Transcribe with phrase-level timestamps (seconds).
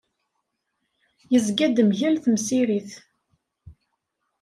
[1.31, 2.91] Yezga-d mgal temsirit.